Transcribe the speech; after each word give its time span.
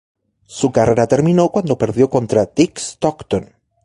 Su 0.47 0.71
carrera 0.71 1.05
terminó 1.05 1.49
cuando 1.49 1.77
perdió 1.77 2.09
contra 2.09 2.47
Dick 2.47 2.79
Stockton. 2.79 3.49